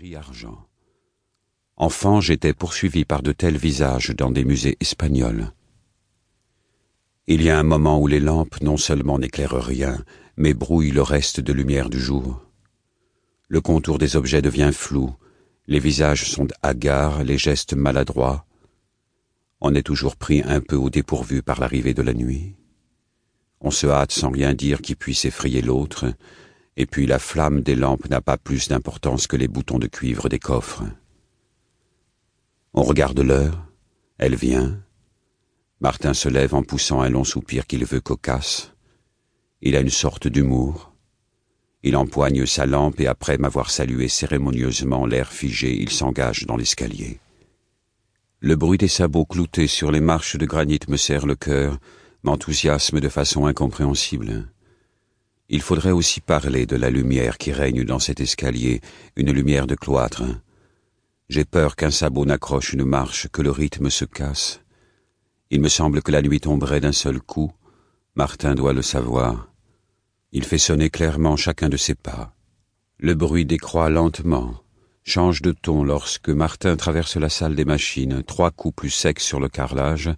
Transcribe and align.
gris-argent. 0.00 0.66
Enfant, 1.76 2.22
j'étais 2.22 2.54
poursuivi 2.54 3.04
par 3.04 3.22
de 3.22 3.32
tels 3.32 3.58
visages 3.58 4.14
dans 4.16 4.30
des 4.30 4.46
musées 4.46 4.78
espagnols. 4.80 5.52
Il 7.26 7.42
y 7.42 7.50
a 7.50 7.58
un 7.58 7.64
moment 7.64 8.00
où 8.00 8.06
les 8.06 8.18
lampes 8.18 8.62
non 8.62 8.78
seulement 8.78 9.18
n'éclairent 9.18 9.62
rien, 9.62 10.02
mais 10.38 10.54
brouillent 10.54 10.90
le 10.90 11.02
reste 11.02 11.40
de 11.40 11.52
lumière 11.52 11.90
du 11.90 12.00
jour. 12.00 12.42
Le 13.48 13.60
contour 13.60 13.98
des 13.98 14.16
objets 14.16 14.40
devient 14.40 14.70
flou, 14.72 15.14
les 15.66 15.80
visages 15.80 16.30
sont 16.30 16.48
hagards, 16.62 17.22
les 17.22 17.36
gestes 17.36 17.74
maladroits. 17.74 18.46
On 19.60 19.74
est 19.74 19.82
toujours 19.82 20.16
pris 20.16 20.40
un 20.46 20.62
peu 20.62 20.76
au 20.76 20.88
dépourvu 20.88 21.42
par 21.42 21.60
l'arrivée 21.60 21.92
de 21.92 22.00
la 22.00 22.14
nuit. 22.14 22.54
On 23.60 23.70
se 23.70 23.86
hâte 23.86 24.12
sans 24.12 24.30
rien 24.30 24.54
dire 24.54 24.80
qui 24.80 24.94
puisse 24.94 25.26
effrayer 25.26 25.60
l'autre, 25.60 26.06
et 26.80 26.86
puis 26.86 27.04
la 27.04 27.18
flamme 27.18 27.60
des 27.60 27.74
lampes 27.74 28.08
n'a 28.08 28.22
pas 28.22 28.38
plus 28.38 28.68
d'importance 28.68 29.26
que 29.26 29.36
les 29.36 29.48
boutons 29.48 29.78
de 29.78 29.86
cuivre 29.86 30.30
des 30.30 30.38
coffres. 30.38 30.82
On 32.72 32.82
regarde 32.82 33.20
l'heure, 33.20 33.66
elle 34.16 34.34
vient. 34.34 34.80
Martin 35.82 36.14
se 36.14 36.30
lève 36.30 36.54
en 36.54 36.62
poussant 36.62 37.02
un 37.02 37.10
long 37.10 37.22
soupir 37.22 37.66
qu'il 37.66 37.84
veut 37.84 38.00
cocasse. 38.00 38.72
Il 39.60 39.76
a 39.76 39.80
une 39.80 39.90
sorte 39.90 40.26
d'humour. 40.26 40.94
Il 41.82 41.98
empoigne 41.98 42.46
sa 42.46 42.64
lampe 42.64 42.98
et 42.98 43.08
après 43.08 43.36
m'avoir 43.36 43.70
salué 43.70 44.08
cérémonieusement 44.08 45.04
l'air 45.04 45.30
figé, 45.30 45.76
il 45.82 45.90
s'engage 45.90 46.46
dans 46.46 46.56
l'escalier. 46.56 47.20
Le 48.38 48.56
bruit 48.56 48.78
des 48.78 48.88
sabots 48.88 49.26
cloutés 49.26 49.66
sur 49.66 49.92
les 49.92 50.00
marches 50.00 50.38
de 50.38 50.46
granit 50.46 50.80
me 50.88 50.96
serre 50.96 51.26
le 51.26 51.36
cœur, 51.36 51.78
m'enthousiasme 52.22 53.00
de 53.00 53.08
façon 53.10 53.44
incompréhensible. 53.44 54.48
Il 55.52 55.62
faudrait 55.62 55.90
aussi 55.90 56.20
parler 56.20 56.64
de 56.64 56.76
la 56.76 56.90
lumière 56.90 57.36
qui 57.36 57.50
règne 57.50 57.82
dans 57.82 57.98
cet 57.98 58.20
escalier, 58.20 58.80
une 59.16 59.32
lumière 59.32 59.66
de 59.66 59.74
cloître. 59.74 60.22
J'ai 61.28 61.44
peur 61.44 61.74
qu'un 61.74 61.90
sabot 61.90 62.24
n'accroche 62.24 62.72
une 62.72 62.84
marche, 62.84 63.26
que 63.32 63.42
le 63.42 63.50
rythme 63.50 63.90
se 63.90 64.04
casse. 64.04 64.60
Il 65.50 65.60
me 65.60 65.68
semble 65.68 66.02
que 66.02 66.12
la 66.12 66.22
nuit 66.22 66.38
tomberait 66.38 66.78
d'un 66.78 66.92
seul 66.92 67.20
coup. 67.20 67.50
Martin 68.14 68.54
doit 68.54 68.72
le 68.72 68.82
savoir. 68.82 69.52
Il 70.30 70.44
fait 70.44 70.56
sonner 70.56 70.88
clairement 70.88 71.36
chacun 71.36 71.68
de 71.68 71.76
ses 71.76 71.96
pas. 71.96 72.32
Le 72.98 73.14
bruit 73.14 73.44
décroît 73.44 73.90
lentement, 73.90 74.62
change 75.02 75.42
de 75.42 75.50
ton 75.50 75.82
lorsque 75.82 76.28
Martin 76.28 76.76
traverse 76.76 77.16
la 77.16 77.28
salle 77.28 77.56
des 77.56 77.64
machines, 77.64 78.22
trois 78.22 78.52
coups 78.52 78.76
plus 78.76 78.90
secs 78.90 79.18
sur 79.18 79.40
le 79.40 79.48
carrelage, 79.48 80.10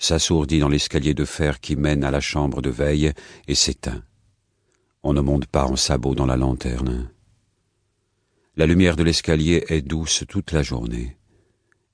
s'assourdit 0.00 0.58
dans 0.58 0.68
l'escalier 0.68 1.14
de 1.14 1.24
fer 1.24 1.60
qui 1.60 1.76
mène 1.76 2.02
à 2.02 2.10
la 2.10 2.20
chambre 2.20 2.60
de 2.60 2.70
veille 2.70 3.12
et 3.46 3.54
s'éteint. 3.54 4.02
On 5.02 5.14
ne 5.14 5.20
monte 5.22 5.46
pas 5.46 5.64
en 5.64 5.76
sabot 5.76 6.14
dans 6.14 6.26
la 6.26 6.36
lanterne. 6.36 7.10
La 8.56 8.66
lumière 8.66 8.96
de 8.96 9.02
l'escalier 9.02 9.64
est 9.68 9.80
douce 9.80 10.24
toute 10.28 10.52
la 10.52 10.62
journée. 10.62 11.16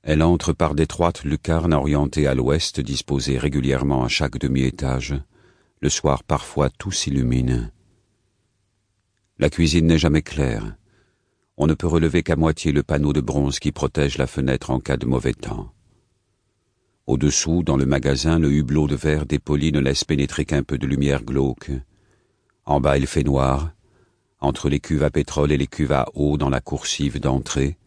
Elle 0.03 0.23
entre 0.23 0.53
par 0.53 0.75
d'étroites 0.75 1.23
lucarnes 1.23 1.75
orientées 1.75 2.27
à 2.27 2.35
l'ouest 2.35 2.81
disposées 2.81 3.39
régulièrement 3.39 4.05
à 4.05 4.09
chaque 4.09 4.39
demi-étage. 4.39 5.15
Le 5.81 5.89
soir 5.89 6.25
parfois 6.25 6.69
tout 6.71 6.91
s'illumine. 6.91 7.71
La 9.39 9.51
cuisine 9.51 9.87
n'est 9.87 9.99
jamais 9.99 10.23
claire. 10.23 10.77
On 11.57 11.67
ne 11.67 11.75
peut 11.75 11.87
relever 11.87 12.23
qu'à 12.23 12.37
moitié 12.37 12.73
le 12.73 12.83
panneau 12.83 13.13
de 13.13 13.21
bronze 13.21 13.61
qui 13.61 13.71
protège 13.71 14.19
la 14.19 14.27
fenêtre 14.27 14.71
en 14.71 14.81
cas 14.81 14.97
de 14.97 15.07
mauvais 15.07 15.35
temps. 15.35 15.73
Au-dessous, 17.07 17.63
dans 17.63 17.77
le 17.77 17.87
magasin, 17.87 18.41
le 18.41 18.51
hublot 18.51 18.89
de 18.89 18.97
verre 18.97 19.27
dépoli 19.27 19.71
ne 19.71 19.79
laisse 19.79 20.03
pénétrer 20.03 20.45
qu'un 20.45 20.65
peu 20.65 20.77
de 20.77 20.87
lumière 20.89 21.23
glauque. 21.23 21.71
En 22.67 22.81
bas, 22.81 22.99
il 22.99 23.07
fait 23.07 23.23
noir, 23.23 23.71
entre 24.41 24.69
les 24.69 24.81
cuves 24.81 25.05
à 25.05 25.11
pétrole 25.11 25.53
et 25.53 25.57
les 25.57 25.69
cuves 25.69 25.93
à 25.93 26.07
eau 26.15 26.37
dans 26.37 26.51
la 26.51 26.61
coursive 26.61 27.21
d'entrée. 27.21 27.79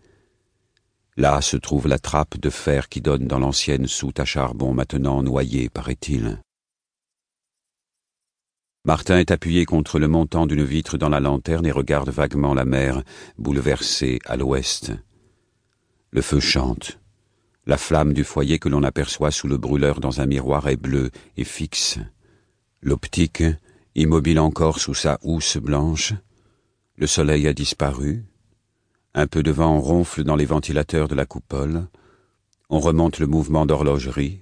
Là 1.18 1.42
se 1.42 1.58
trouve 1.58 1.88
la 1.88 2.00
trappe 2.00 2.40
de 2.40 2.50
fer 2.50 2.88
qui 2.88 3.02
donne 3.02 3.28
dans 3.28 3.40
l'ancienne 3.40 3.88
soute 3.88 4.22
à 4.22 4.26
charbon 4.26 4.74
maintenant 4.74 5.22
noyée, 5.22 5.70
paraît-il. 5.70 6.42
Martin 8.86 9.20
est 9.20 9.32
appuyé 9.32 9.66
contre 9.66 10.00
le 10.00 10.08
montant 10.08 10.48
d'une 10.48 10.64
vitre 10.64 10.98
dans 10.98 11.10
la 11.10 11.20
lanterne 11.20 11.66
et 11.66 11.72
regarde 11.72 12.10
vaguement 12.10 12.54
la 12.54 12.64
mer, 12.64 13.04
bouleversée 13.38 14.20
à 14.26 14.38
l'ouest. 14.38 14.94
Le 16.12 16.22
feu 16.22 16.40
chante. 16.40 17.00
La 17.66 17.78
flamme 17.78 18.14
du 18.14 18.24
foyer 18.24 18.58
que 18.58 18.70
l'on 18.70 18.84
aperçoit 18.84 19.32
sous 19.32 19.50
le 19.50 19.58
brûleur 19.58 20.00
dans 20.00 20.22
un 20.22 20.26
miroir 20.26 20.70
est 20.70 20.78
bleue 20.78 21.12
et 21.36 21.44
fixe. 21.44 22.00
L'optique, 22.82 23.44
immobile 23.96 24.40
encore 24.40 24.80
sous 24.80 24.94
sa 24.94 25.20
housse 25.24 25.58
blanche, 25.58 26.14
le 26.96 27.08
soleil 27.08 27.48
a 27.48 27.54
disparu. 27.54 28.26
Un 29.14 29.26
peu 29.26 29.42
de 29.42 29.52
vent 29.52 29.80
ronfle 29.80 30.24
dans 30.24 30.36
les 30.36 30.46
ventilateurs 30.46 31.08
de 31.08 31.16
la 31.16 31.26
coupole. 31.26 31.88
On 32.70 32.80
remonte 32.80 33.20
le 33.20 33.28
mouvement 33.28 33.66
d'horlogerie. 33.66 34.42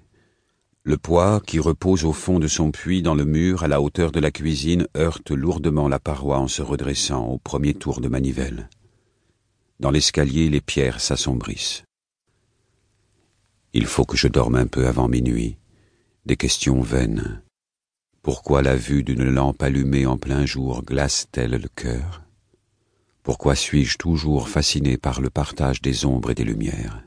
Le 0.84 0.97
poids, 0.97 1.41
qui 1.46 1.59
repose 1.59 2.03
au 2.03 2.13
fond 2.13 2.40
de 2.40 2.47
son 2.47 2.72
puits 2.72 3.02
dans 3.02 3.16
le 3.16 3.25
mur 3.25 3.63
à 3.63 3.68
la 3.68 3.81
hauteur 3.81 4.12
de 4.12 4.19
la 4.19 4.31
cuisine, 4.31 4.88
heurte 4.96 5.31
lourdement 5.31 5.88
la 5.88 6.00
paroi 6.00 6.40
en 6.40 6.47
se 6.47 6.62
redressant 6.62 7.28
au 7.28 7.38
premier 7.38 7.74
tour 7.74 8.02
de 8.02 8.07
manivelle. 8.07 8.69
Dans 9.80 9.91
l'escalier, 9.91 10.50
les 10.50 10.62
pierres 10.62 11.00
s'assombrissent. 11.00 11.84
Il 13.74 13.86
faut 13.86 14.06
que 14.06 14.18
je 14.18 14.28
dorme 14.28 14.56
un 14.56 14.66
peu 14.66 14.88
avant 14.88 15.07
minuit. 15.07 15.57
Des 16.25 16.38
questions 16.38 16.81
vaines. 16.81 17.44
Pourquoi 18.27 18.61
la 18.61 18.75
vue 18.75 19.03
d'une 19.03 19.23
lampe 19.23 19.63
allumée 19.63 20.05
en 20.05 20.17
plein 20.17 20.45
jour 20.45 20.83
glace-t-elle 20.83 21.51
le 21.51 21.69
cœur? 21.69 22.23
Pourquoi 23.23 23.55
suis-je 23.55 23.97
toujours 23.97 24.49
fasciné 24.49 24.97
par 24.97 25.21
le 25.21 25.29
partage 25.29 25.81
des 25.81 26.03
ombres 26.03 26.31
et 26.31 26.35
des 26.35 26.43
lumières? 26.43 27.05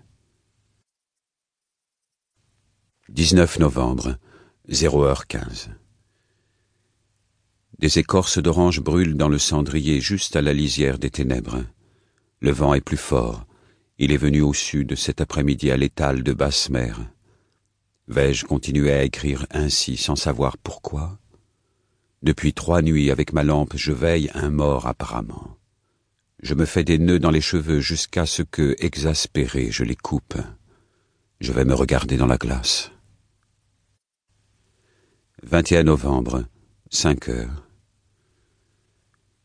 19 3.10 3.58
novembre, 3.58 4.16
0h15 4.70 5.68
Des 7.78 7.98
écorces 7.98 8.38
d'orange 8.38 8.80
brûlent 8.80 9.18
dans 9.18 9.28
le 9.28 9.38
cendrier 9.38 10.00
juste 10.00 10.36
à 10.36 10.40
la 10.40 10.54
lisière 10.54 10.98
des 10.98 11.10
ténèbres. 11.10 11.66
Le 12.40 12.50
vent 12.50 12.72
est 12.72 12.80
plus 12.80 12.96
fort. 12.96 13.44
Il 13.98 14.10
est 14.10 14.16
venu 14.16 14.40
au 14.40 14.54
sud 14.54 14.94
cet 14.94 15.20
après-midi 15.20 15.70
à 15.70 15.76
l'étal 15.76 16.22
de 16.22 16.32
basse 16.32 16.70
mer. 16.70 16.98
Vais-je 18.10 18.44
continuer 18.44 18.90
à 18.90 19.04
écrire 19.04 19.46
ainsi 19.52 19.96
sans 19.96 20.16
savoir 20.16 20.58
pourquoi? 20.58 21.20
Depuis 22.24 22.52
trois 22.52 22.82
nuits 22.82 23.08
avec 23.08 23.32
ma 23.32 23.44
lampe 23.44 23.76
je 23.76 23.92
veille 23.92 24.32
un 24.34 24.50
mort 24.50 24.88
apparemment. 24.88 25.56
Je 26.42 26.54
me 26.54 26.64
fais 26.64 26.82
des 26.82 26.98
nœuds 26.98 27.20
dans 27.20 27.30
les 27.30 27.40
cheveux 27.40 27.78
jusqu'à 27.78 28.26
ce 28.26 28.42
que, 28.42 28.74
exaspéré, 28.80 29.70
je 29.70 29.84
les 29.84 29.94
coupe. 29.94 30.34
Je 31.40 31.52
vais 31.52 31.64
me 31.64 31.72
regarder 31.72 32.16
dans 32.16 32.26
la 32.26 32.36
glace. 32.36 32.90
21 35.44 35.84
novembre, 35.84 36.46
5 36.90 37.28
heures. 37.28 37.68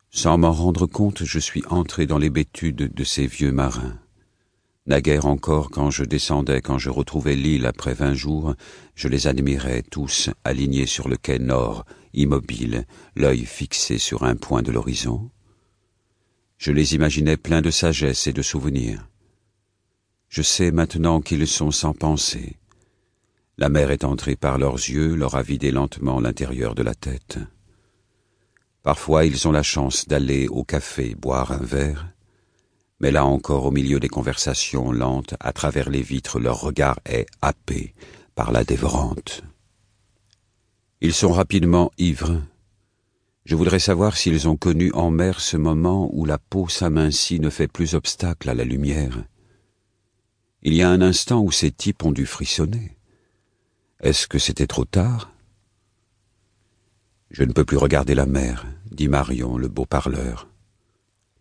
Sans 0.09 0.39
m'en 0.39 0.51
rendre 0.51 0.87
compte, 0.87 1.23
je 1.23 1.37
suis 1.37 1.63
entré 1.69 2.07
dans 2.07 2.17
l'hébétude 2.17 2.91
de 2.91 3.03
ces 3.03 3.27
vieux 3.27 3.51
marins. 3.51 3.99
Naguère 4.87 5.25
encore, 5.25 5.71
quand 5.71 5.89
je 5.89 6.03
descendais, 6.03 6.61
quand 6.61 6.77
je 6.77 6.91
retrouvais 6.91 7.35
l'île 7.35 7.65
après 7.65 7.95
vingt 7.95 8.13
jours, 8.13 8.53
je 8.93 9.07
les 9.07 9.25
admirais 9.25 9.81
tous 9.81 10.29
alignés 10.43 10.85
sur 10.85 11.07
le 11.07 11.17
quai 11.17 11.39
nord, 11.39 11.85
immobiles, 12.13 12.85
l'œil 13.15 13.45
fixé 13.45 13.97
sur 13.97 14.23
un 14.23 14.35
point 14.35 14.61
de 14.61 14.71
l'horizon. 14.71 15.31
Je 16.59 16.71
les 16.71 16.93
imaginais 16.93 17.35
pleins 17.35 17.63
de 17.63 17.71
sagesse 17.71 18.27
et 18.27 18.33
de 18.33 18.43
souvenirs. 18.43 19.09
Je 20.29 20.43
sais 20.43 20.69
maintenant 20.69 21.19
qu'ils 21.19 21.47
sont 21.47 21.71
sans 21.71 21.93
pensée. 21.93 22.57
La 23.57 23.69
mer 23.69 23.89
est 23.89 24.03
entrée 24.03 24.35
par 24.35 24.59
leurs 24.59 24.75
yeux, 24.75 25.15
leur 25.15 25.33
a 25.33 25.41
vidé 25.41 25.71
lentement 25.71 26.19
l'intérieur 26.19 26.75
de 26.75 26.83
la 26.83 26.93
tête. 26.93 27.39
Parfois 28.83 29.25
ils 29.25 29.47
ont 29.47 29.51
la 29.51 29.63
chance 29.63 30.07
d'aller 30.07 30.47
au 30.47 30.63
café 30.63 31.15
boire 31.15 31.51
un 31.51 31.63
verre, 31.63 32.14
mais 32.99 33.11
là 33.11 33.25
encore 33.25 33.65
au 33.65 33.71
milieu 33.71 33.99
des 33.99 34.09
conversations 34.09 34.91
lentes, 34.91 35.35
à 35.39 35.53
travers 35.53 35.89
les 35.89 36.01
vitres, 36.01 36.39
leur 36.39 36.61
regard 36.61 36.99
est 37.05 37.27
happé 37.41 37.93
par 38.35 38.51
la 38.51 38.63
dévorante. 38.63 39.43
Ils 41.01 41.13
sont 41.13 41.31
rapidement 41.31 41.91
ivres, 41.97 42.41
je 43.45 43.53
voudrais 43.53 43.79
savoir 43.79 44.17
s'ils 44.17 44.49
ont 44.49 44.57
connu 44.57 44.91
en 44.93 45.11
mer 45.11 45.39
ce 45.39 45.55
moment 45.55 46.09
où 46.13 46.25
la 46.25 46.39
peau 46.39 46.67
s'amincit 46.67 47.39
ne 47.39 47.51
fait 47.51 47.67
plus 47.67 47.93
obstacle 47.93 48.49
à 48.49 48.55
la 48.55 48.63
lumière. 48.63 49.23
Il 50.63 50.73
y 50.73 50.81
a 50.81 50.89
un 50.89 50.99
instant 51.01 51.41
où 51.41 51.51
ces 51.51 51.69
types 51.69 52.03
ont 52.03 52.11
dû 52.11 52.25
frissonner. 52.25 52.97
Est-ce 54.01 54.27
que 54.27 54.39
c'était 54.39 54.65
trop 54.65 54.85
tard? 54.85 55.31
Je 57.29 57.43
ne 57.43 57.53
peux 57.53 57.65
plus 57.65 57.77
regarder 57.77 58.15
la 58.15 58.25
mer, 58.25 58.65
dit 58.89 59.09
Marion, 59.09 59.59
le 59.59 59.67
beau 59.67 59.85
parleur. 59.85 60.47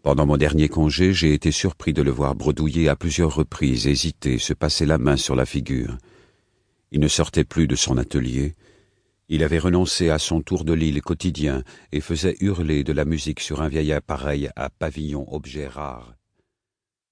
Pendant 0.05 0.27
mon 0.27 0.37
dernier 0.37 0.69
congé, 0.69 1.15
j'ai 1.15 1.33
été 1.33 1.51
surpris 1.51 1.95
de 1.95 2.03
le 2.03 2.11
voir 2.11 2.35
bredouiller 2.35 2.91
à 2.91 2.95
plusieurs 2.95 3.35
reprises, 3.35 3.87
hésiter, 3.87 4.37
se 4.37 4.53
passer 4.53 4.85
la 4.85 4.99
main 4.99 5.17
sur 5.17 5.35
la 5.35 5.47
figure. 5.47 5.97
Il 6.93 7.01
ne 7.01 7.09
sortait 7.09 7.43
plus 7.43 7.67
de 7.67 7.75
son 7.75 7.97
atelier, 7.97 8.55
il 9.31 9.43
avait 9.43 9.59
renoncé 9.59 10.11
à 10.11 10.19
son 10.19 10.43
tour 10.43 10.67
de 10.67 10.75
l'île 10.75 11.01
quotidien 11.01 11.63
et 11.91 12.03
faisait 12.03 12.37
hurler 12.41 12.85
de 12.85 12.93
la 12.93 13.07
musique 13.07 13.41
sur 13.41 13.63
un 13.63 13.69
vieil 13.69 13.95
appareil 13.95 14.51
à 14.57 14.69
pavillon 14.69 15.27
objet 15.33 15.69
rare. 15.69 16.15